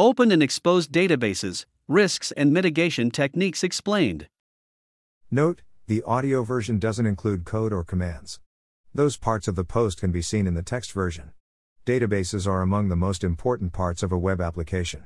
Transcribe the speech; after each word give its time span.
Open 0.00 0.32
and 0.32 0.42
exposed 0.42 0.92
databases, 0.92 1.66
risks 1.86 2.32
and 2.32 2.54
mitigation 2.54 3.10
techniques 3.10 3.62
explained. 3.62 4.28
Note, 5.30 5.60
the 5.88 6.02
audio 6.04 6.42
version 6.42 6.78
doesn't 6.78 7.04
include 7.04 7.44
code 7.44 7.70
or 7.70 7.84
commands. 7.84 8.40
Those 8.94 9.18
parts 9.18 9.46
of 9.46 9.56
the 9.56 9.62
post 9.62 10.00
can 10.00 10.10
be 10.10 10.22
seen 10.22 10.46
in 10.46 10.54
the 10.54 10.62
text 10.62 10.92
version. 10.92 11.32
Databases 11.84 12.46
are 12.46 12.62
among 12.62 12.88
the 12.88 12.96
most 12.96 13.22
important 13.22 13.74
parts 13.74 14.02
of 14.02 14.10
a 14.10 14.16
web 14.16 14.40
application. 14.40 15.04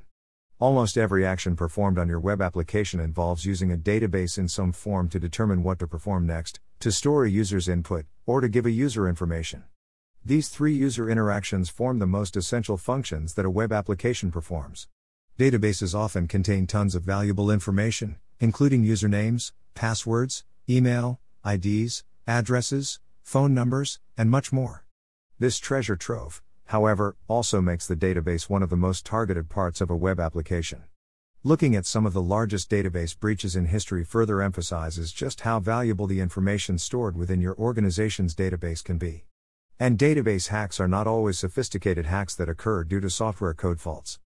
Almost 0.61 0.97
every 0.97 1.27
action 1.27 1.57
performed 1.57 1.99
on 1.99 2.07
your 2.07 2.21
web 2.21 2.41
application 2.41 3.01
involves 3.01 3.45
using 3.45 3.73
a 3.73 3.77
database 3.77 4.39
in 4.39 4.47
some 4.47 4.71
form 4.71 5.09
to 5.09 5.19
determine 5.19 5.65
what 5.65 5.81
to 5.81 5.89
perform 5.89 6.25
next, 6.25 6.61
to 6.79 6.93
store 6.93 7.25
a 7.25 7.31
user's 7.31 7.69
input, 7.69 8.07
or 8.27 8.41
to 8.41 8.49
give 8.49 8.65
a 8.65 8.71
user 8.71 9.09
information. 9.09 9.65
These 10.27 10.49
three 10.49 10.73
user 10.73 11.11
interactions 11.11 11.69
form 11.69 11.99
the 11.99 12.07
most 12.07 12.35
essential 12.35 12.79
functions 12.79 13.35
that 13.35 13.45
a 13.45 13.51
web 13.51 13.71
application 13.73 14.31
performs. 14.31 14.89
Databases 15.39 15.95
often 15.95 16.29
contain 16.29 16.67
tons 16.67 16.95
of 16.95 17.03
valuable 17.03 17.51
information, 17.51 18.17
including 18.41 18.87
usernames, 18.87 19.53
passwords, 19.75 20.45
email, 20.67 21.21
IDs, 21.45 22.05
addresses, 22.27 23.01
phone 23.23 23.53
numbers, 23.53 24.01
and 24.17 24.31
much 24.31 24.51
more. 24.51 24.87
This 25.39 25.59
treasure 25.59 25.95
trove, 25.95 26.41
however, 26.69 27.17
also 27.29 27.61
makes 27.61 27.87
the 27.87 27.95
database 27.95 28.49
one 28.49 28.63
of 28.63 28.71
the 28.71 28.79
most 28.79 29.05
targeted 29.05 29.51
parts 29.51 29.83
of 29.83 29.91
a 29.91 29.97
web 29.97 30.19
application. 30.19 30.85
Looking 31.43 31.77
at 31.77 31.85
some 31.85 32.07
of 32.07 32.15
the 32.15 32.23
largest 32.23 32.71
database 32.71 33.15
breaches 33.19 33.57
in 33.57 33.67
history 33.67 34.05
further 34.05 34.41
emphasizes 34.41 35.13
just 35.13 35.43
how 35.43 35.61
valuable 35.61 36.07
the 36.07 36.21
information 36.21 36.79
stored 36.79 37.15
within 37.15 37.43
your 37.43 37.55
organization's 37.57 38.35
database 38.35 38.83
can 38.83 38.97
be. 38.97 39.27
And 39.81 39.99
database 39.99 40.49
hacks 40.49 40.79
are 40.79 40.87
not 40.87 41.09
always 41.09 41.37
sophisticated 41.37 42.07
hacks 42.07 42.37
that 42.37 42.49
occur 42.49 42.85
due 42.85 43.01
to 43.01 43.11
software 43.11 43.55
code 43.55 43.81
faults. 43.81 44.21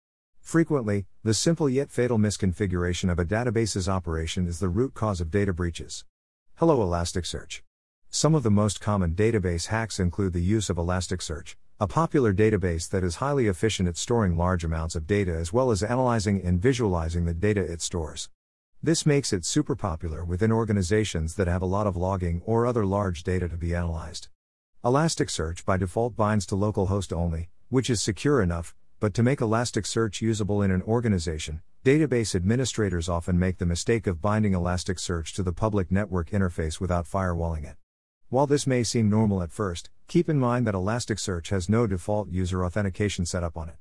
Frequently, 0.42 1.06
the 1.24 1.36
simple 1.36 1.70
yet 1.70 1.92
fatal 1.92 2.18
misconfiguration 2.18 3.12
of 3.12 3.20
a 3.20 3.26
database's 3.26 3.88
operation 3.88 4.48
is 4.48 4.60
the 4.60 4.70
root 4.70 4.96
cause 4.96 5.22
of 5.22 5.30
data 5.30 5.54
breaches. 5.54 6.04
Hello 6.56 6.80
Elasticsearch. 6.80 7.62
Some 8.10 8.34
of 8.34 8.42
the 8.42 8.50
most 8.50 8.82
common 8.82 9.14
database 9.14 9.68
hacks 9.68 10.00
include 10.00 10.34
the 10.34 10.42
use 10.42 10.72
of 10.72 10.78
Elasticsearch, 10.78 11.56
a 11.80 11.86
popular 11.86 12.34
database 12.34 12.90
that 12.90 13.04
is 13.04 13.18
highly 13.18 13.46
efficient 13.46 13.88
at 13.88 13.98
storing 13.98 14.36
large 14.36 14.64
amounts 14.64 14.96
of 14.96 15.06
data 15.06 15.36
as 15.36 15.54
well 15.54 15.70
as 15.70 15.84
analyzing 15.84 16.42
and 16.44 16.60
visualizing 16.60 17.26
the 17.26 17.36
data 17.36 17.62
it 17.62 17.84
stores. 17.84 18.30
This 18.82 19.06
makes 19.06 19.32
it 19.32 19.46
super 19.46 19.76
popular 19.76 20.26
within 20.26 20.52
organizations 20.52 21.36
that 21.36 21.48
have 21.48 21.62
a 21.62 21.68
lot 21.68 21.86
of 21.86 21.96
logging 21.96 22.42
or 22.46 22.66
other 22.66 22.86
large 22.86 23.22
data 23.22 23.48
to 23.48 23.58
be 23.58 23.76
analyzed. 23.76 24.30
Elasticsearch 24.86 25.66
by 25.66 25.78
default 25.78 26.16
binds 26.16 26.46
to 26.46 26.54
localhost 26.54 27.12
only, 27.12 27.50
which 27.70 27.90
is 27.90 28.04
secure 28.04 28.40
enough, 28.40 28.76
but 29.00 29.16
to 29.16 29.24
make 29.24 29.40
Elasticsearch 29.40 30.22
usable 30.22 30.62
in 30.62 30.70
an 30.70 30.84
organization, 30.84 31.64
database 31.84 32.36
administrators 32.36 33.10
often 33.10 33.40
make 33.40 33.58
the 33.58 33.66
mistake 33.66 34.06
of 34.06 34.22
binding 34.22 34.52
Elasticsearch 34.52 35.34
to 35.34 35.42
the 35.42 35.52
public 35.52 35.92
network 35.92 36.30
interface 36.30 36.80
without 36.80 37.08
firewalling 37.08 37.64
it. 37.64 37.78
While 38.30 38.46
this 38.46 38.68
may 38.68 38.84
seem 38.84 39.10
normal 39.10 39.42
at 39.42 39.52
first, 39.52 39.90
keep 40.08 40.30
in 40.30 40.38
mind 40.38 40.68
that 40.68 40.76
Elasticsearch 40.76 41.50
has 41.50 41.68
no 41.68 41.88
default 41.88 42.30
user 42.30 42.64
authentication 42.64 43.26
setup 43.26 43.58
on 43.58 43.70
it. 43.70 43.78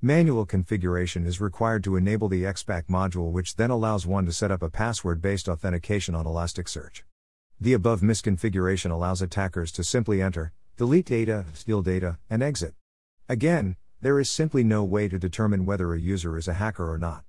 Manual 0.00 0.46
configuration 0.46 1.26
is 1.26 1.40
required 1.40 1.82
to 1.82 1.96
enable 1.96 2.28
the 2.28 2.44
XPack 2.44 2.84
module, 2.84 3.32
which 3.32 3.56
then 3.56 3.70
allows 3.70 4.06
one 4.06 4.24
to 4.26 4.32
set 4.32 4.52
up 4.52 4.62
a 4.62 4.70
password 4.70 5.20
based 5.20 5.48
authentication 5.48 6.14
on 6.14 6.26
Elasticsearch. 6.26 7.02
The 7.64 7.72
above 7.72 8.02
misconfiguration 8.02 8.90
allows 8.90 9.22
attackers 9.22 9.72
to 9.72 9.82
simply 9.82 10.20
enter, 10.20 10.52
delete 10.76 11.06
data, 11.06 11.46
steal 11.54 11.80
data, 11.80 12.18
and 12.28 12.42
exit. 12.42 12.74
Again, 13.26 13.76
there 14.02 14.20
is 14.20 14.28
simply 14.28 14.62
no 14.62 14.84
way 14.84 15.08
to 15.08 15.18
determine 15.18 15.64
whether 15.64 15.94
a 15.94 15.98
user 15.98 16.36
is 16.36 16.46
a 16.46 16.52
hacker 16.52 16.92
or 16.92 16.98
not. 16.98 17.24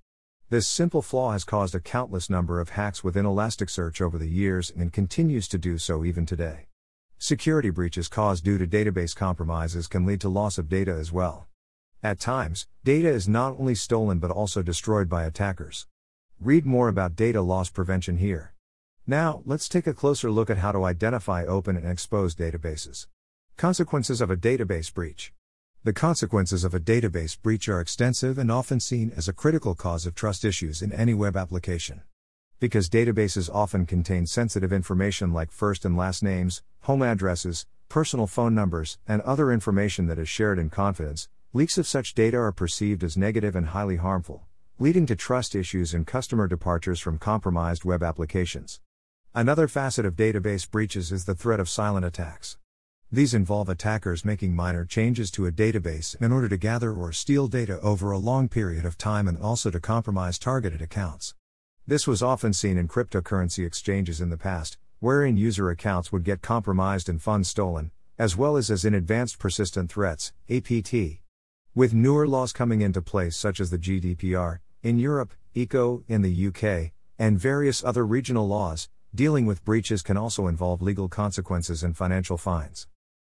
This 0.50 0.68
simple 0.68 1.02
flaw 1.02 1.32
has 1.32 1.46
caused 1.46 1.74
a 1.74 1.80
countless 1.80 2.30
number 2.30 2.60
of 2.60 2.72
hacks 2.72 3.02
within 3.02 3.24
Elasticsearch 3.24 4.02
over 4.02 4.18
the 4.18 4.28
years 4.28 4.70
and 4.76 4.92
continues 4.92 5.48
to 5.48 5.58
do 5.58 5.78
so 5.78 6.04
even 6.04 6.26
today. 6.26 6.68
Security 7.18 7.70
breaches 7.70 8.10
caused 8.10 8.44
due 8.44 8.58
to 8.58 8.68
database 8.68 9.16
compromises 9.16 9.88
can 9.88 10.06
lead 10.06 10.20
to 10.20 10.28
loss 10.28 10.58
of 10.58 10.68
data 10.68 10.92
as 10.92 11.14
well. 11.14 11.48
At 12.04 12.20
times, 12.20 12.68
data 12.84 13.08
is 13.08 13.30
not 13.30 13.58
only 13.58 13.74
stolen 13.74 14.20
but 14.20 14.32
also 14.32 14.62
destroyed 14.62 15.08
by 15.08 15.24
attackers. 15.24 15.88
Read 16.42 16.66
more 16.66 16.90
about 16.90 17.16
data 17.16 17.42
loss 17.42 17.70
prevention 17.70 18.18
here. 18.18 18.52
Now, 19.08 19.44
let's 19.46 19.70
take 19.70 19.86
a 19.86 19.94
closer 19.94 20.32
look 20.32 20.50
at 20.50 20.58
how 20.58 20.72
to 20.72 20.84
identify 20.84 21.46
open 21.46 21.78
and 21.78 21.88
exposed 21.88 22.40
databases. 22.40 23.06
Consequences 23.56 24.20
of 24.20 24.32
a 24.32 24.36
database 24.36 24.92
breach. 24.92 25.32
The 25.84 25.94
consequences 25.94 26.64
of 26.64 26.74
a 26.74 26.80
database 26.80 27.40
breach 27.40 27.70
are 27.70 27.80
extensive 27.80 28.40
and 28.40 28.52
often 28.52 28.80
seen 28.80 29.14
as 29.16 29.28
a 29.28 29.34
critical 29.34 29.76
cause 29.76 30.08
of 30.08 30.16
trust 30.16 30.44
issues 30.44 30.82
in 30.82 30.92
any 30.92 31.14
web 31.14 31.38
application. 31.38 32.02
Because 32.60 32.90
databases 32.90 33.48
often 33.54 33.86
contain 33.86 34.26
sensitive 34.26 34.74
information 34.74 35.32
like 35.32 35.52
first 35.52 35.86
and 35.86 35.96
last 35.96 36.24
names, 36.24 36.64
home 36.82 37.04
addresses, 37.04 37.68
personal 37.90 38.26
phone 38.26 38.56
numbers, 38.56 38.98
and 39.08 39.22
other 39.22 39.52
information 39.52 40.08
that 40.08 40.18
is 40.18 40.28
shared 40.28 40.58
in 40.58 40.72
confidence, 40.72 41.30
leaks 41.54 41.78
of 41.78 41.86
such 41.86 42.16
data 42.16 42.38
are 42.38 42.52
perceived 42.52 43.04
as 43.04 43.16
negative 43.16 43.56
and 43.56 43.68
highly 43.68 43.98
harmful, 43.98 44.48
leading 44.80 45.06
to 45.06 45.16
trust 45.16 45.54
issues 45.54 45.94
and 45.94 46.08
customer 46.08 46.48
departures 46.48 47.00
from 47.00 47.20
compromised 47.20 47.86
web 47.86 48.02
applications. 48.02 48.80
Another 49.38 49.68
facet 49.68 50.06
of 50.06 50.16
database 50.16 50.66
breaches 50.72 51.12
is 51.12 51.26
the 51.26 51.36
threat 51.36 51.60
of 51.60 51.68
silent 51.68 52.06
attacks. 52.06 52.58
These 53.12 53.34
involve 53.34 53.68
attackers 53.68 54.24
making 54.24 54.56
minor 54.56 54.86
changes 54.86 55.30
to 55.32 55.46
a 55.46 55.52
database 55.52 56.16
in 56.22 56.32
order 56.32 56.48
to 56.48 56.56
gather 56.56 56.94
or 56.94 57.12
steal 57.12 57.50
data 57.50 57.82
over 57.82 58.12
a 58.12 58.18
long 58.18 58.48
period 58.48 58.86
of 58.86 58.98
time 58.98 59.28
and 59.28 59.38
also 59.38 59.70
to 59.72 59.82
compromise 59.82 60.40
targeted 60.40 60.82
accounts. 60.82 61.36
This 61.86 62.08
was 62.08 62.24
often 62.24 62.54
seen 62.54 62.78
in 62.78 62.88
cryptocurrency 62.88 63.68
exchanges 63.68 64.22
in 64.22 64.30
the 64.30 64.38
past, 64.38 64.78
wherein 65.02 65.36
user 65.36 65.70
accounts 65.70 66.14
would 66.14 66.24
get 66.24 66.42
compromised 66.42 67.10
and 67.10 67.22
funds 67.22 67.50
stolen, 67.50 67.92
as 68.18 68.38
well 68.38 68.56
as 68.56 68.72
as 68.72 68.86
in 68.86 68.94
advanced 68.94 69.38
persistent 69.38 69.92
threats, 69.92 70.32
APT. 70.50 71.20
With 71.76 71.94
newer 71.94 72.26
laws 72.26 72.54
coming 72.54 72.80
into 72.80 73.02
place 73.02 73.36
such 73.36 73.60
as 73.60 73.70
the 73.70 73.78
GDPR 73.78 74.60
in 74.82 74.98
Europe, 74.98 75.34
ECO 75.54 76.06
in 76.08 76.22
the 76.22 76.48
UK, 76.48 76.94
and 77.20 77.38
various 77.38 77.84
other 77.84 78.06
regional 78.06 78.48
laws, 78.48 78.88
Dealing 79.16 79.46
with 79.46 79.64
breaches 79.64 80.02
can 80.02 80.18
also 80.18 80.46
involve 80.46 80.82
legal 80.82 81.08
consequences 81.08 81.84
and 81.84 81.96
financial 81.96 82.38
fines. 82.38 82.86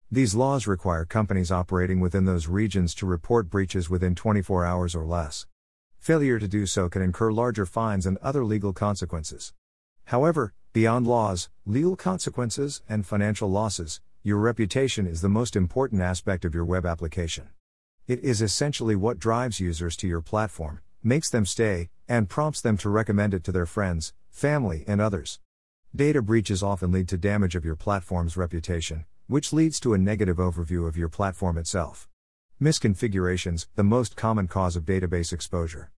These 0.10 0.34
laws 0.34 0.66
require 0.66 1.04
companies 1.04 1.52
operating 1.52 2.00
within 2.00 2.24
those 2.24 2.48
regions 2.48 2.96
to 2.96 3.06
report 3.06 3.50
breaches 3.50 3.90
within 3.90 4.16
24 4.16 4.64
hours 4.64 4.96
or 4.96 5.04
less. 5.04 5.46
Failure 6.00 6.40
to 6.40 6.48
do 6.48 6.66
so 6.68 6.88
can 6.88 7.02
incur 7.02 7.34
larger 7.34 7.66
fines 7.66 8.06
and 8.06 8.18
other 8.20 8.46
legal 8.46 8.72
consequences. 8.72 9.52
However, 10.06 10.54
beyond 10.72 11.06
laws, 11.06 11.50
legal 11.66 11.98
consequences, 11.98 12.82
and 12.88 13.06
financial 13.06 13.52
losses, 13.52 14.00
your 14.24 14.38
reputation 14.38 15.06
is 15.06 15.20
the 15.20 15.28
most 15.28 15.54
important 15.54 16.02
aspect 16.02 16.46
of 16.46 16.56
your 16.56 16.64
web 16.64 16.86
application. 16.86 17.50
It 18.08 18.24
is 18.24 18.42
essentially 18.42 18.96
what 18.96 19.20
drives 19.20 19.60
users 19.60 19.98
to 19.98 20.08
your 20.08 20.22
platform, 20.22 20.80
makes 21.04 21.30
them 21.30 21.46
stay, 21.46 21.90
and 22.08 22.30
prompts 22.30 22.62
them 22.62 22.78
to 22.78 22.90
recommend 22.90 23.34
it 23.34 23.44
to 23.44 23.52
their 23.52 23.66
friends, 23.66 24.14
family, 24.30 24.86
and 24.88 25.02
others. 25.02 25.42
Data 25.96 26.24
breaches 26.24 26.64
often 26.64 26.92
lead 26.92 27.08
to 27.10 27.20
damage 27.20 27.54
of 27.54 27.64
your 27.64 27.76
platform's 27.76 28.36
reputation, 28.36 29.06
which 29.28 29.54
leads 29.54 29.80
to 29.80 29.94
a 29.94 29.98
negative 30.00 30.38
overview 30.38 30.88
of 30.88 30.98
your 30.98 31.08
platform 31.08 31.56
itself. 31.56 32.10
Misconfigurations, 32.60 33.68
the 33.76 33.84
most 33.84 34.16
common 34.16 34.48
cause 34.48 34.76
of 34.76 34.86
database 34.86 35.32
exposure. 35.32 35.92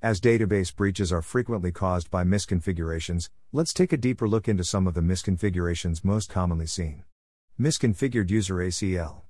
As 0.00 0.22
database 0.22 0.74
breaches 0.74 1.12
are 1.12 1.20
frequently 1.20 1.70
caused 1.70 2.10
by 2.10 2.24
misconfigurations, 2.24 3.28
let's 3.52 3.74
take 3.74 3.92
a 3.92 3.98
deeper 3.98 4.26
look 4.26 4.48
into 4.48 4.64
some 4.64 4.86
of 4.86 4.94
the 4.94 5.02
misconfigurations 5.02 6.02
most 6.02 6.30
commonly 6.30 6.66
seen. 6.66 7.04
Misconfigured 7.60 8.30
user 8.30 8.54
ACL. 8.54 9.20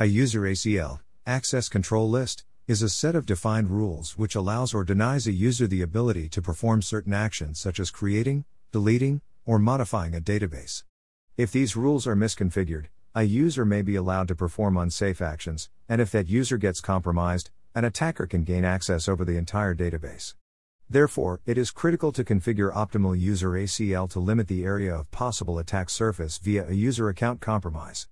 A 0.00 0.06
user 0.06 0.40
ACL, 0.40 0.98
access 1.28 1.68
control 1.68 2.10
list, 2.10 2.44
is 2.66 2.82
a 2.82 2.88
set 2.88 3.14
of 3.14 3.24
defined 3.24 3.70
rules 3.70 4.18
which 4.18 4.34
allows 4.34 4.74
or 4.74 4.82
denies 4.82 5.28
a 5.28 5.32
user 5.32 5.68
the 5.68 5.82
ability 5.82 6.28
to 6.30 6.42
perform 6.42 6.82
certain 6.82 7.14
actions 7.14 7.60
such 7.60 7.78
as 7.78 7.92
creating, 7.92 8.44
deleting, 8.72 9.20
or 9.50 9.58
modifying 9.58 10.14
a 10.14 10.20
database. 10.20 10.84
If 11.36 11.50
these 11.50 11.74
rules 11.74 12.06
are 12.06 12.14
misconfigured, 12.14 12.86
a 13.16 13.24
user 13.24 13.64
may 13.64 13.82
be 13.82 13.96
allowed 13.96 14.28
to 14.28 14.36
perform 14.36 14.76
unsafe 14.76 15.20
actions, 15.20 15.68
and 15.88 16.00
if 16.00 16.12
that 16.12 16.28
user 16.28 16.56
gets 16.56 16.80
compromised, 16.80 17.50
an 17.74 17.84
attacker 17.84 18.28
can 18.28 18.44
gain 18.44 18.64
access 18.64 19.08
over 19.08 19.24
the 19.24 19.36
entire 19.36 19.74
database. 19.74 20.34
Therefore, 20.88 21.40
it 21.46 21.58
is 21.58 21.72
critical 21.72 22.12
to 22.12 22.22
configure 22.22 22.72
optimal 22.72 23.18
user 23.18 23.50
ACL 23.50 24.08
to 24.10 24.20
limit 24.20 24.46
the 24.46 24.62
area 24.64 24.94
of 24.94 25.10
possible 25.10 25.58
attack 25.58 25.90
surface 25.90 26.38
via 26.38 26.68
a 26.68 26.72
user 26.72 27.08
account 27.08 27.40
compromise. 27.40 28.06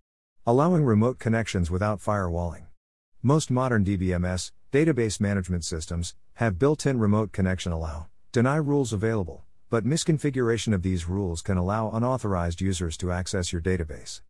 Allowing 0.45 0.83
remote 0.83 1.21
connections 1.21 1.71
without 1.71 2.01
firewalling. 2.01 2.67
Most 3.23 3.49
modern 3.49 3.85
DBMS, 3.85 4.51
database 4.73 5.21
management 5.21 5.65
systems, 5.65 6.17
have 6.35 6.59
built 6.59 6.85
in 6.85 6.99
remote 6.99 7.31
connection 7.31 7.71
allow, 7.71 8.09
deny 8.33 8.57
rules 8.57 8.93
available 8.93 9.45
but 9.71 9.85
misconfiguration 9.85 10.73
of 10.73 10.83
these 10.83 11.09
rules 11.09 11.43
can 11.43 11.59
allow 11.59 11.91
unauthorized 11.91 12.61
users 12.61 12.97
to 12.97 13.13
access 13.13 13.53
your 13.53 13.61
database. 13.61 14.23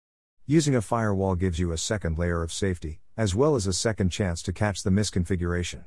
Using 0.47 0.75
a 0.75 0.83
firewall 0.83 1.37
gives 1.37 1.59
you 1.59 1.71
a 1.71 1.79
second 1.79 2.19
layer 2.19 2.43
of 2.43 2.53
safety, 2.53 3.01
as 3.17 3.35
well 3.35 3.55
as 3.55 3.67
a 3.67 3.73
second 3.73 4.11
chance 4.11 4.43
to 4.43 4.53
catch 4.53 4.83
the 4.83 4.91
misconfiguration. 4.91 5.85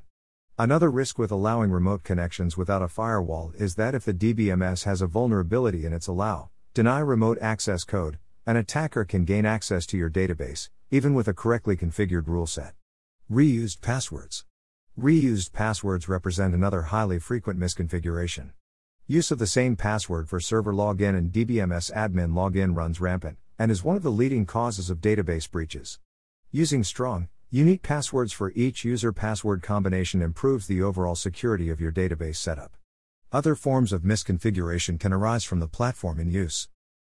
Another 0.58 0.90
risk 0.90 1.18
with 1.18 1.32
allowing 1.32 1.72
remote 1.72 2.04
connections 2.04 2.56
without 2.56 2.82
a 2.82 2.88
firewall 2.88 3.52
is 3.58 3.76
that 3.76 3.96
if 3.96 4.06
the 4.06 4.14
DBMS 4.14 4.86
has 4.86 5.02
a 5.02 5.08
vulnerability 5.08 5.86
in 5.86 5.92
its 5.92 6.08
allow, 6.08 6.50
deny 6.74 7.00
remote 7.00 7.38
access 7.42 7.84
code, 7.84 8.20
an 8.46 8.56
attacker 8.56 9.04
can 9.04 9.26
gain 9.26 9.46
access 9.46 9.86
to 9.88 9.98
your 9.98 10.10
database, 10.10 10.70
even 10.92 11.14
with 11.14 11.28
a 11.28 11.34
correctly 11.34 11.76
configured 11.76 12.28
rule 12.28 12.48
set. 12.48 12.74
Reused 13.30 13.82
passwords. 13.82 14.46
Reused 15.00 15.52
passwords 15.52 16.08
represent 16.08 16.54
another 16.54 16.84
highly 16.84 17.20
frequent 17.20 17.60
misconfiguration. 17.60 18.52
Use 19.12 19.30
of 19.30 19.40
the 19.40 19.46
same 19.46 19.76
password 19.76 20.30
for 20.30 20.40
server 20.40 20.72
login 20.72 21.18
and 21.18 21.34
DBMS 21.34 21.92
admin 21.92 22.32
login 22.32 22.78
runs 22.78 23.02
rampant, 23.02 23.38
and 23.60 23.70
is 23.70 23.84
one 23.84 23.98
of 23.98 24.04
the 24.04 24.10
leading 24.10 24.46
causes 24.46 24.90
of 24.90 25.02
database 25.02 25.52
breaches. 25.52 26.00
Using 26.50 26.82
strong, 26.82 27.28
unique 27.50 27.82
passwords 27.82 28.32
for 28.32 28.54
each 28.56 28.86
user 28.86 29.12
password 29.12 29.62
combination 29.62 30.22
improves 30.22 30.66
the 30.66 30.82
overall 30.82 31.16
security 31.16 31.70
of 31.70 31.82
your 31.82 31.92
database 31.92 32.38
setup. 32.38 32.78
Other 33.34 33.54
forms 33.54 33.92
of 33.92 34.04
misconfiguration 34.04 34.98
can 34.98 35.12
arise 35.12 35.44
from 35.44 35.60
the 35.60 35.68
platform 35.68 36.18
in 36.18 36.32
use. 36.32 36.70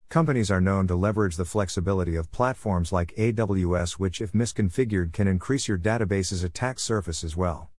Companies 0.08 0.50
are 0.50 0.62
known 0.62 0.88
to 0.88 0.96
leverage 0.96 1.36
the 1.36 1.44
flexibility 1.44 2.16
of 2.16 2.32
platforms 2.32 2.94
like 2.94 3.14
AWS, 3.18 4.00
which, 4.00 4.22
if 4.22 4.32
misconfigured, 4.32 5.12
can 5.12 5.28
increase 5.28 5.68
your 5.68 5.78
database's 5.78 6.46
attack 6.46 6.80
surface 6.80 7.26
as 7.26 7.36
well. 7.36 7.72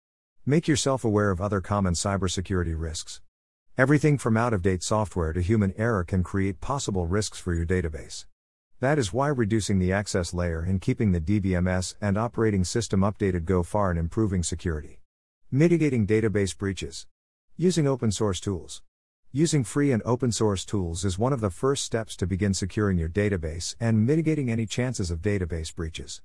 Make 0.45 0.69
yourself 0.69 1.07
aware 1.07 1.31
of 1.31 1.41
other 1.41 1.63
common 1.63 1.95
cybersecurity 1.95 2.79
risks. 2.79 3.23
Everything 3.79 4.19
from 4.19 4.37
out 4.37 4.53
of 4.53 4.63
date 4.63 4.83
software 4.83 5.33
to 5.33 5.41
human 5.41 5.73
error 5.79 6.05
can 6.05 6.23
create 6.23 6.61
possible 6.61 7.07
risks 7.07 7.39
for 7.39 7.55
your 7.55 7.65
database. 7.65 8.27
That 8.81 8.99
is 8.99 9.13
why 9.13 9.29
reducing 9.29 9.79
the 9.79 9.93
access 9.93 10.35
layer 10.35 10.61
and 10.61 10.81
keeping 10.81 11.13
the 11.13 11.21
DBMS 11.21 11.95
and 12.01 12.19
operating 12.19 12.65
system 12.65 13.01
updated 13.01 13.45
go 13.45 13.63
far 13.63 13.91
in 13.91 13.97
improving 13.97 14.43
security. 14.43 15.01
Mitigating 15.51 16.07
database 16.07 16.57
breaches. 16.57 17.07
Using 17.57 17.87
open 17.87 18.11
source 18.11 18.41
tools. 18.41 18.83
Using 19.33 19.63
free 19.63 19.93
and 19.93 20.03
open 20.05 20.33
source 20.33 20.65
tools 20.65 21.05
is 21.05 21.19
one 21.19 21.33
of 21.33 21.41
the 21.41 21.51
first 21.51 21.85
steps 21.85 22.17
to 22.17 22.27
begin 22.27 22.53
securing 22.53 22.99
your 22.99 23.09
database 23.09 23.77
and 23.79 24.05
mitigating 24.05 24.51
any 24.51 24.67
chances 24.67 25.11
of 25.11 25.23
database 25.23 25.75
breaches. 25.75 26.21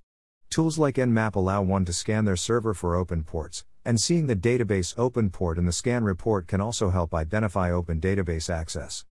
Tools 0.50 0.78
like 0.80 0.96
Nmap 0.96 1.36
allow 1.36 1.62
one 1.62 1.86
to 1.86 1.94
scan 1.94 2.26
their 2.26 2.36
server 2.36 2.74
for 2.74 2.96
open 2.96 3.24
ports, 3.24 3.66
and 3.86 4.02
seeing 4.02 4.26
the 4.26 4.36
database 4.36 4.96
open 4.98 5.30
port 5.30 5.60
in 5.60 5.66
the 5.66 5.72
scan 5.72 6.04
report 6.04 6.48
can 6.48 6.60
also 6.60 6.90
help 6.90 7.14
identify 7.14 7.72
open 7.72 8.02
database 8.02 8.50
access. 8.50 9.06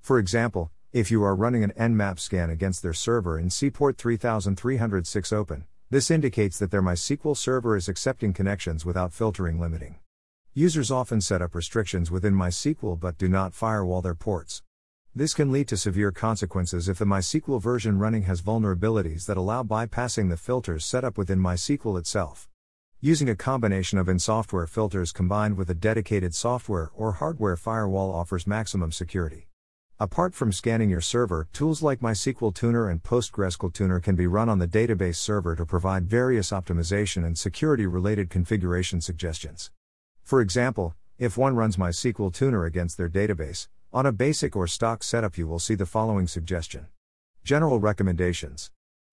For 0.00 0.18
example, 0.18 0.70
if 0.92 1.10
you 1.10 1.22
are 1.24 1.34
running 1.34 1.64
an 1.64 1.72
Nmap 1.78 2.18
scan 2.18 2.48
against 2.48 2.82
their 2.82 2.94
server 2.94 3.38
in 3.38 3.48
cport 3.48 3.98
3306 3.98 5.32
open, 5.32 5.66
this 5.90 6.10
indicates 6.10 6.58
that 6.58 6.70
their 6.70 6.82
MySQL 6.82 7.36
server 7.36 7.76
is 7.76 7.88
accepting 7.88 8.32
connections 8.32 8.84
without 8.84 9.12
filtering 9.12 9.60
limiting. 9.60 9.96
Users 10.54 10.90
often 10.90 11.20
set 11.20 11.42
up 11.42 11.54
restrictions 11.54 12.10
within 12.10 12.34
MySQL 12.34 12.98
but 12.98 13.18
do 13.18 13.28
not 13.28 13.54
firewall 13.54 14.02
their 14.02 14.14
ports. 14.14 14.62
This 15.14 15.32
can 15.32 15.50
lead 15.50 15.66
to 15.68 15.76
severe 15.76 16.12
consequences 16.12 16.88
if 16.88 16.98
the 16.98 17.04
MySQL 17.04 17.60
version 17.62 17.98
running 17.98 18.22
has 18.24 18.42
vulnerabilities 18.42 19.26
that 19.26 19.36
allow 19.36 19.62
bypassing 19.62 20.28
the 20.28 20.36
filters 20.36 20.84
set 20.84 21.04
up 21.04 21.16
within 21.16 21.40
MySQL 21.40 21.98
itself. 21.98 22.49
Using 23.02 23.30
a 23.30 23.34
combination 23.34 23.96
of 23.96 24.10
in 24.10 24.18
software 24.18 24.66
filters 24.66 25.10
combined 25.10 25.56
with 25.56 25.70
a 25.70 25.74
dedicated 25.74 26.34
software 26.34 26.90
or 26.94 27.12
hardware 27.12 27.56
firewall 27.56 28.12
offers 28.12 28.46
maximum 28.46 28.92
security. 28.92 29.48
Apart 29.98 30.34
from 30.34 30.52
scanning 30.52 30.90
your 30.90 31.00
server, 31.00 31.48
tools 31.54 31.80
like 31.80 32.00
MySQL 32.00 32.54
Tuner 32.54 32.90
and 32.90 33.02
PostgreSQL 33.02 33.72
Tuner 33.72 34.00
can 34.00 34.16
be 34.16 34.26
run 34.26 34.50
on 34.50 34.58
the 34.58 34.68
database 34.68 35.16
server 35.16 35.56
to 35.56 35.64
provide 35.64 36.10
various 36.10 36.50
optimization 36.50 37.24
and 37.24 37.38
security 37.38 37.86
related 37.86 38.28
configuration 38.28 39.00
suggestions. 39.00 39.70
For 40.22 40.42
example, 40.42 40.94
if 41.16 41.38
one 41.38 41.56
runs 41.56 41.78
MySQL 41.78 42.34
Tuner 42.34 42.66
against 42.66 42.98
their 42.98 43.08
database, 43.08 43.66
on 43.94 44.04
a 44.04 44.12
basic 44.12 44.54
or 44.54 44.66
stock 44.66 45.02
setup, 45.02 45.38
you 45.38 45.46
will 45.46 45.58
see 45.58 45.74
the 45.74 45.86
following 45.86 46.26
suggestion 46.26 46.88
General 47.44 47.80
recommendations. 47.80 48.70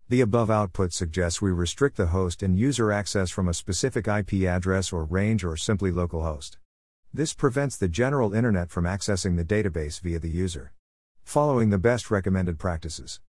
The 0.10 0.22
above 0.22 0.50
output 0.50 0.94
suggests 0.94 1.42
we 1.42 1.52
restrict 1.52 1.98
the 1.98 2.08
host 2.08 2.42
and 2.42 2.58
user 2.58 2.94
access 2.94 3.30
from 3.30 3.50
a 3.50 3.54
specific 3.54 4.08
IP 4.08 4.48
address 4.48 4.94
or 4.94 5.04
range 5.04 5.44
or 5.44 5.58
simply 5.58 5.92
localhost. 5.92 6.56
This 7.14 7.34
prevents 7.34 7.76
the 7.76 7.90
general 7.90 8.34
internet 8.34 8.70
from 8.70 8.86
accessing 8.86 9.36
the 9.36 9.44
database 9.44 10.00
via 10.00 10.18
the 10.20 10.30
user. 10.30 10.72
Following 11.26 11.72
the 11.72 11.78
best 11.78 12.10
recommended 12.10 12.58
practices. 12.58 13.20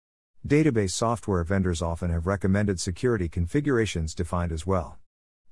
Database 0.47 0.91
software 0.91 1.43
vendors 1.43 1.81
often 1.81 2.11
have 2.11 2.25
recommended 2.25 2.79
security 2.79 3.27
configurations 3.27 4.15
defined 4.15 4.53
as 4.53 4.65
well. 4.65 4.97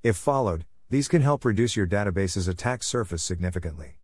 If 0.02 0.16
followed, 0.16 0.64
these 0.88 1.08
can 1.08 1.20
help 1.20 1.44
reduce 1.44 1.76
your 1.76 1.86
database's 1.86 2.48
attack 2.48 2.82
surface 2.82 3.22
significantly. 3.22 3.98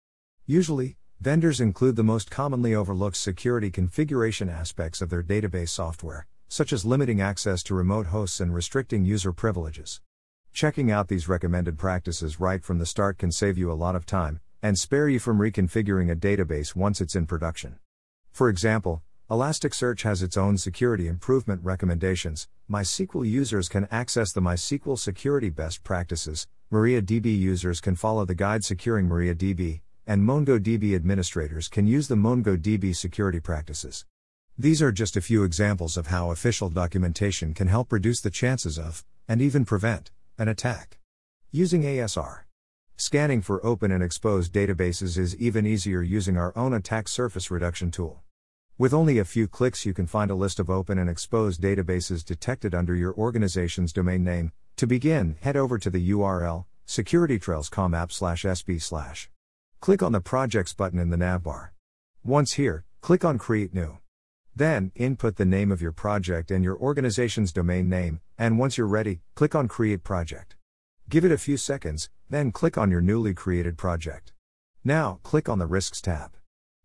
Usually, 0.44 0.98
vendors 1.22 1.58
include 1.58 1.96
the 1.96 2.04
most 2.04 2.30
commonly 2.30 2.74
overlooked 2.74 3.16
security 3.16 3.70
configuration 3.70 4.50
aspects 4.50 5.00
of 5.00 5.08
their 5.08 5.22
database 5.22 5.70
software, 5.70 6.26
such 6.49 6.73
as 6.73 6.85
limiting 6.85 7.20
access 7.20 7.62
to 7.62 7.75
remote 7.75 8.06
hosts 8.06 8.41
and 8.41 8.55
restricting 8.55 9.05
user 9.05 9.32
privileges. 9.32 10.00
Checking 10.52 10.91
out 10.91 11.08
these 11.08 11.29
recommended 11.29 11.76
practices 11.76 12.38
right 12.38 12.62
from 12.62 12.79
the 12.79 12.87
start 12.87 13.19
can 13.19 13.32
save 13.32 13.58
you 13.58 13.73
a 13.73 13.75
lot 13.75 13.96
of 13.96 14.06
time 14.06 14.41
and 14.62 14.79
spare 14.79 15.08
you 15.08 15.19
from 15.19 15.38
reconfiguring 15.38 16.11
a 16.11 16.17
database 16.17 16.75
once 16.75 17.00
it's 17.00 17.14
in 17.14 17.26
production. 17.26 17.79
For 18.32 18.49
example, 18.49 19.02
Elasticsearch 19.31 20.02
has 20.02 20.23
its 20.23 20.37
own 20.37 20.58
security 20.58 21.08
improvement 21.08 21.61
recommendations. 21.64 22.49
MySQL 22.70 23.29
users 23.29 23.69
can 23.69 23.88
access 23.91 24.32
the 24.32 24.41
MySQL 24.41 24.99
security 24.99 25.50
best 25.50 25.82
practices, 25.82 26.46
MariaDB 26.73 27.26
users 27.38 27.81
can 27.81 27.94
follow 27.94 28.25
the 28.25 28.35
guide 28.35 28.64
securing 28.64 29.08
MariaDB, 29.08 29.81
and 30.06 30.23
MongoDB 30.23 30.94
administrators 30.94 31.69
can 31.69 31.87
use 31.87 32.08
the 32.08 32.17
MongoDB 32.17 32.94
security 32.96 33.41
practices. 33.41 34.05
These 34.56 34.80
are 34.82 34.92
just 34.92 35.16
a 35.16 35.20
few 35.20 35.42
examples 35.42 35.96
of 35.96 36.06
how 36.06 36.30
official 36.30 36.68
documentation 36.68 37.54
can 37.54 37.66
help 37.66 37.90
reduce 37.90 38.20
the 38.20 38.30
chances 38.30 38.78
of, 38.78 39.04
and 39.26 39.42
even 39.42 39.64
prevent, 39.64 40.12
an 40.38 40.46
attack. 40.46 41.00
Using 41.50 41.82
ASR. 41.82 42.42
Scanning 42.96 43.42
for 43.42 43.64
open 43.66 43.90
and 43.90 44.00
exposed 44.00 44.52
databases 44.52 45.18
is 45.18 45.34
even 45.36 45.66
easier 45.66 46.02
using 46.02 46.36
our 46.36 46.56
own 46.56 46.72
attack 46.72 47.08
surface 47.08 47.50
reduction 47.50 47.90
tool. 47.90 48.22
With 48.78 48.94
only 48.94 49.18
a 49.18 49.24
few 49.24 49.48
clicks, 49.48 49.84
you 49.84 49.92
can 49.92 50.06
find 50.06 50.30
a 50.30 50.36
list 50.36 50.60
of 50.60 50.70
open 50.70 50.98
and 50.98 51.10
exposed 51.10 51.60
databases 51.60 52.24
detected 52.24 52.76
under 52.76 52.94
your 52.94 53.12
organization's 53.14 53.92
domain 53.92 54.22
name, 54.22 54.52
to 54.76 54.86
begin, 54.86 55.36
head 55.40 55.56
over 55.56 55.78
to 55.78 55.90
the 55.90 56.10
URL 56.12 56.66
securitytrails.com 56.86 57.94
app 57.94 58.12
slash 58.12 58.44
sb 58.44 58.80
slash. 58.80 59.30
Click 59.80 60.02
on 60.02 60.12
the 60.12 60.20
Projects 60.20 60.74
button 60.74 61.00
in 61.00 61.10
the 61.10 61.17
navbar. 61.17 61.70
Once 62.22 62.52
here, 62.52 62.84
click 63.00 63.24
on 63.24 63.38
Create 63.38 63.74
New. 63.74 63.98
Then, 64.56 64.93
input 64.94 65.34
the 65.34 65.44
name 65.44 65.73
of 65.73 65.82
your 65.82 65.91
project 65.91 66.53
and 66.53 66.63
your 66.63 66.77
organization's 66.79 67.53
domain 67.53 67.89
name, 67.89 68.20
and 68.39 68.56
once 68.56 68.79
you're 68.79 68.87
ready, 68.87 69.20
click 69.34 69.55
on 69.55 69.67
Create 69.67 70.05
Project. 70.05 70.55
Give 71.08 71.25
it 71.25 71.32
a 71.32 71.39
few 71.39 71.56
seconds, 71.56 72.08
then 72.31 72.53
click 72.53 72.79
on 72.79 72.89
your 72.89 73.01
newly 73.01 73.34
created 73.34 73.77
project. 73.77 74.32
Now, 74.84 75.19
click 75.25 75.49
on 75.49 75.58
the 75.58 75.67
Risks 75.67 76.01
tab. 76.01 76.37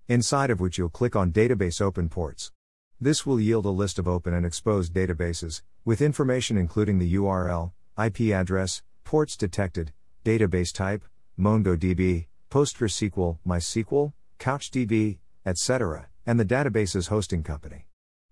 Inside 0.08 0.50
of 0.50 0.60
which 0.60 0.80
you'll 0.80 0.90
click 0.90 1.16
on 1.16 1.32
Database 1.32 1.80
Open 1.80 2.10
Ports. 2.10 2.52
This 3.00 3.26
will 3.26 3.40
yield 3.40 3.66
a 3.66 3.70
list 3.70 4.00
of 4.00 4.08
open 4.08 4.34
and 4.34 4.46
exposed 4.46 4.92
databases, 4.92 5.62
with 5.86 6.02
information 6.02 6.58
including 6.58 6.98
the 6.98 7.14
URL, 7.14 7.72
IP 8.04 8.34
address, 8.34 8.82
ports 9.04 9.38
detected, 9.38 9.94
database 10.26 10.74
type, 10.74 11.06
MongoDB, 11.40 12.26
PostgreSQL, 12.50 13.38
MySQL, 13.48 14.14
CouchDB, 14.40 15.20
etc., 15.46 16.09
and 16.30 16.40
the 16.40 16.46
database's 16.46 17.08
hosting 17.08 17.42
company. 17.42 17.88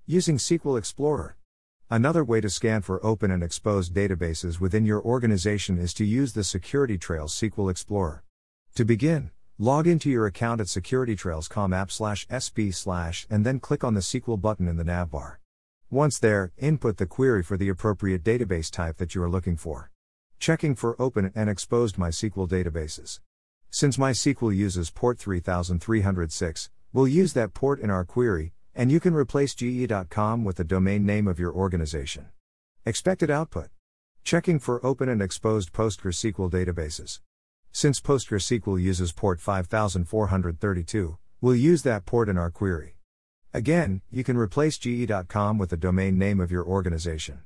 Using 0.05 0.37
SQL 0.37 0.77
Explorer. 0.77 1.35
Another 1.89 2.23
way 2.23 2.39
to 2.41 2.47
scan 2.47 2.83
for 2.83 3.03
open 3.03 3.31
and 3.31 3.41
exposed 3.41 3.91
databases 3.91 4.59
within 4.59 4.85
your 4.85 5.01
organization 5.01 5.79
is 5.79 5.95
to 5.95 6.05
use 6.05 6.33
the 6.33 6.41
SecurityTrails 6.41 7.49
SQL 7.49 7.71
Explorer. 7.71 8.23
To 8.75 8.85
begin, 8.85 9.31
log 9.57 9.87
into 9.87 10.11
your 10.11 10.27
account 10.27 10.61
at 10.61 10.67
securitytrails.com 10.67 11.73
app 11.73 11.91
slash 11.91 12.27
sb 12.27 12.75
slash 12.75 13.25
and 13.31 13.43
then 13.43 13.59
click 13.59 13.83
on 13.83 13.95
the 13.95 14.01
SQL 14.01 14.39
button 14.39 14.67
in 14.67 14.77
the 14.77 14.85
navbar. 14.85 15.37
Once 15.89 16.19
there, 16.19 16.51
input 16.59 16.97
the 16.97 17.07
query 17.07 17.41
for 17.41 17.57
the 17.57 17.69
appropriate 17.69 18.23
database 18.23 18.69
type 18.69 18.97
that 18.97 19.15
you 19.15 19.23
are 19.23 19.29
looking 19.29 19.57
for. 19.57 19.89
Checking 20.37 20.75
for 20.75 21.01
open 21.01 21.31
and 21.33 21.49
exposed 21.49 21.95
MySQL 21.95 22.47
databases. 22.47 23.21
Since 23.71 23.97
MySQL 23.97 24.55
uses 24.55 24.91
port 24.91 25.17
3306, 25.17 26.69
we'll 26.97 27.07
use 27.07 27.33
that 27.33 27.53
port 27.53 27.79
in 27.79 27.91
our 27.91 28.03
query, 28.03 28.53
and 28.73 28.91
you 28.91 28.99
can 28.99 29.13
replace 29.13 29.53
ge.com 29.53 30.43
with 30.43 30.55
the 30.55 30.63
domain 30.63 31.05
name 31.05 31.27
of 31.27 31.37
your 31.37 31.53
organization. 31.53 32.25
Expected 32.87 33.29
output. 33.29 33.67
Checking 34.23 34.57
for 34.57 34.83
open 34.83 35.07
and 35.07 35.21
exposed 35.21 35.71
PostgreSQL 35.73 36.49
databases. 36.49 37.19
Since 37.71 38.01
PostgreSQL 38.01 38.81
uses 38.81 39.11
port 39.11 39.39
5432, 39.39 41.19
we'll 41.39 41.55
use 41.55 41.83
that 41.83 42.07
port 42.07 42.29
in 42.29 42.37
our 42.39 42.49
query. 42.49 42.95
Again, 43.53 44.01
you 44.09 44.23
can 44.23 44.35
replace 44.35 44.79
ge.com 44.79 45.59
with 45.59 45.69
the 45.69 45.77
domain 45.77 46.17
name 46.17 46.39
of 46.39 46.49
your 46.49 46.65
organization. 46.65 47.41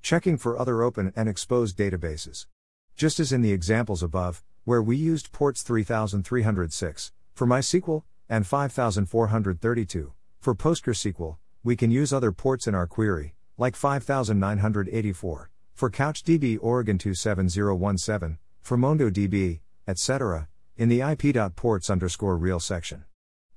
Checking 0.00 0.38
for 0.38 0.56
other 0.56 0.80
open 0.80 1.12
and 1.16 1.28
exposed 1.28 1.76
databases. 1.76 2.46
Just 2.94 3.18
as 3.18 3.32
in 3.32 3.42
the 3.42 3.50
examples 3.50 4.04
above, 4.04 4.44
where 4.62 4.80
we 4.80 4.96
used 4.96 5.32
ports 5.32 5.64
3306 5.64 7.10
for 7.34 7.48
MySQL 7.48 8.04
and 8.32 8.46
5432 8.46 10.10
for 10.40 10.54
PostgreSQL, 10.54 11.36
we 11.62 11.76
can 11.76 11.90
use 11.90 12.14
other 12.14 12.32
ports 12.32 12.66
in 12.66 12.74
our 12.74 12.86
query, 12.86 13.34
like 13.58 13.76
5984 13.76 15.50
for 15.74 15.90
CouchDB 15.90 16.58
Oregon 16.62 16.96
27017, 16.96 18.38
for 18.62 18.78
MongoDB, 18.78 19.60
etc., 19.86 20.48
in 20.78 20.88
the 20.88 21.02
ip.ports 21.02 21.90
underscore 21.90 22.38
real 22.38 22.58
section. 22.58 23.04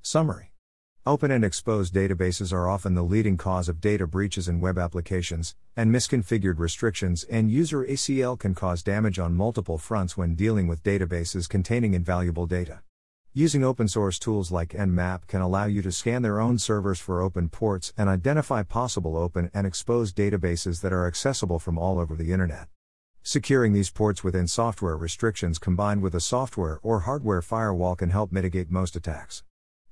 Summary 0.02 0.52
Open 1.06 1.32
and 1.32 1.46
exposed 1.46 1.94
databases 1.94 2.52
are 2.52 2.68
often 2.68 2.96
the 2.96 3.04
leading 3.04 3.38
cause 3.38 3.70
of 3.70 3.80
data 3.80 4.06
breaches 4.06 4.50
in 4.50 4.60
web 4.60 4.78
applications, 4.78 5.56
and 5.78 5.90
misconfigured 5.90 6.60
restrictions 6.60 7.24
and 7.24 7.50
user 7.50 7.86
ACL 7.86 8.38
can 8.38 8.54
cause 8.54 8.84
damage 8.84 9.20
on 9.20 9.36
multiple 9.36 9.78
fronts 9.78 10.18
when 10.18 10.36
dealing 10.36 10.68
with 10.68 10.84
databases 10.84 11.48
containing 11.48 11.94
invaluable 11.94 12.46
data. 12.46 12.82
Using 13.38 13.66
open 13.66 13.90
source 13.90 14.18
tools 14.18 14.50
like 14.50 14.70
Nmap 14.70 15.28
can 15.28 15.42
allow 15.42 15.66
you 15.66 15.82
to 15.82 15.92
scan 15.92 16.22
their 16.22 16.40
own 16.40 16.58
servers 16.58 17.02
for 17.02 17.22
open 17.22 17.50
ports 17.50 17.92
and 17.98 18.08
identify 18.08 18.64
possible 18.64 19.18
open 19.18 19.52
and 19.54 19.68
exposed 19.68 20.16
databases 20.16 20.80
that 20.80 20.94
are 20.94 21.06
accessible 21.06 21.60
from 21.60 21.78
all 21.78 22.00
over 22.00 22.16
the 22.16 22.32
Internet. 22.32 22.70
Securing 23.24 23.74
these 23.74 23.90
ports 23.90 24.24
within 24.24 24.48
software 24.48 24.96
restrictions 24.96 25.60
combined 25.60 26.02
with 26.02 26.16
a 26.16 26.22
software 26.22 26.80
or 26.82 27.02
hardware 27.02 27.42
firewall 27.42 27.98
can 27.98 28.10
help 28.10 28.32
mitigate 28.32 28.72
most 28.72 28.96
attacks. 28.96 29.44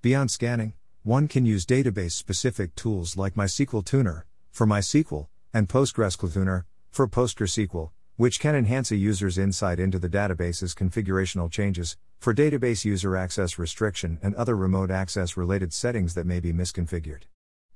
Beyond 0.02 0.32
scanning, 0.32 0.72
one 1.04 1.28
can 1.28 1.46
use 1.46 1.66
database 1.66 2.14
specific 2.14 2.74
tools 2.76 3.18
like 3.18 3.36
MySQL 3.36 3.84
Tuner 3.84 4.26
for 4.54 4.66
MySQL 4.66 5.28
and 5.54 5.68
PostgreSQL 5.68 6.34
Tuner 6.34 6.66
for 6.92 7.10
PostgreSQL, 7.10 7.90
which 8.16 8.40
can 8.40 8.56
enhance 8.56 8.90
a 8.90 8.96
user's 8.96 9.38
insight 9.38 9.82
into 9.82 10.00
the 10.00 10.08
database's 10.08 10.74
configurational 10.74 11.52
changes 11.52 11.98
for 12.24 12.34
database 12.34 12.86
user 12.86 13.18
access 13.18 13.60
restriction 13.60 14.18
and 14.24 14.34
other 14.36 14.56
remote 14.56 14.90
access 14.90 15.36
related 15.36 15.74
settings 15.74 16.14
that 16.14 16.26
may 16.26 16.40
be 16.40 16.54
misconfigured. 16.54 17.24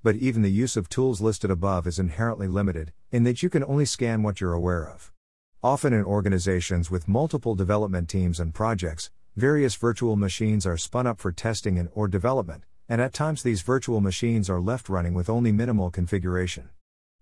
But 0.02 0.16
even 0.16 0.42
the 0.42 0.50
use 0.50 0.78
of 0.78 0.88
tools 0.88 1.20
listed 1.20 1.52
above 1.52 1.86
is 1.86 2.00
inherently 2.00 2.48
limited, 2.48 2.94
in 3.12 3.26
that 3.26 3.44
you 3.44 3.50
can 3.50 3.62
only 3.66 3.84
scan 3.84 4.24
what 4.24 4.40
you're 4.40 4.54
aware 4.54 4.88
of. 4.88 5.12
Often 5.62 5.92
in 5.92 6.06
organizations 6.06 6.90
with 6.90 7.10
multiple 7.10 7.56
development 7.56 8.08
teams 8.08 8.40
and 8.40 8.54
projects, 8.54 9.12
various 9.36 9.76
virtual 9.76 10.16
machines 10.16 10.66
are 10.66 10.78
spun 10.78 11.08
up 11.08 11.20
for 11.20 11.34
testing 11.34 11.78
and 11.78 11.90
or 11.94 12.08
development, 12.08 12.64
and 12.88 13.02
at 13.02 13.12
times 13.12 13.44
these 13.44 13.64
virtual 13.64 14.00
machines 14.00 14.50
are 14.50 14.62
left 14.62 14.88
running 14.88 15.14
with 15.14 15.30
only 15.30 15.52
minimal 15.52 15.92
configuration. 15.92 16.70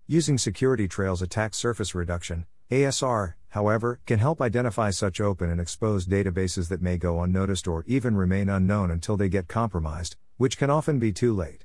Using 0.06 0.38
Security 0.38 0.86
Trails 0.86 1.22
Attack 1.22 1.54
Surface 1.54 1.92
Reduction, 1.92 2.46
ASR, 2.70 3.34
however, 3.56 3.98
can 4.04 4.18
help 4.18 4.42
identify 4.42 4.90
such 4.90 5.18
open 5.18 5.48
and 5.48 5.62
exposed 5.62 6.10
databases 6.10 6.68
that 6.68 6.82
may 6.82 6.98
go 6.98 7.22
unnoticed 7.22 7.66
or 7.66 7.84
even 7.86 8.14
remain 8.14 8.50
unknown 8.50 8.90
until 8.90 9.16
they 9.16 9.30
get 9.30 9.48
compromised, 9.48 10.14
which 10.36 10.58
can 10.58 10.68
often 10.68 10.98
be 10.98 11.10
too 11.10 11.34
late. 11.34 11.64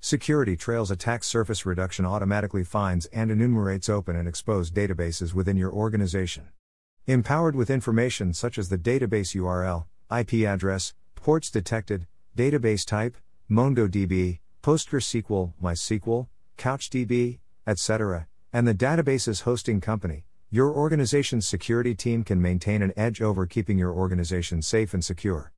Security 0.00 0.54
Trails 0.54 0.90
Attack 0.90 1.24
Surface 1.24 1.64
Reduction 1.64 2.04
automatically 2.04 2.62
finds 2.62 3.06
and 3.06 3.30
enumerates 3.30 3.88
open 3.88 4.16
and 4.16 4.28
exposed 4.28 4.74
databases 4.74 5.32
within 5.32 5.56
your 5.56 5.72
organization. 5.72 6.48
Empowered 7.06 7.56
with 7.56 7.70
information 7.70 8.34
such 8.34 8.58
as 8.58 8.68
the 8.68 8.76
database 8.76 9.34
URL, 9.34 9.86
IP 10.14 10.46
address, 10.46 10.92
ports 11.14 11.50
detected, 11.50 12.06
database 12.36 12.84
type, 12.84 13.16
MongoDB, 13.50 14.40
PostgreSQL, 14.62 15.54
MySQL, 15.62 16.26
CouchDB, 16.58 17.38
etc., 17.66 18.26
and 18.52 18.68
the 18.68 18.74
database's 18.74 19.42
hosting 19.42 19.80
company, 19.80 20.24
your 20.52 20.74
organization's 20.74 21.46
security 21.46 21.94
team 21.94 22.24
can 22.24 22.42
maintain 22.42 22.82
an 22.82 22.92
edge 22.96 23.22
over 23.22 23.46
keeping 23.46 23.78
your 23.78 23.92
organization 23.92 24.60
safe 24.60 24.92
and 24.92 25.04
secure. 25.04 25.52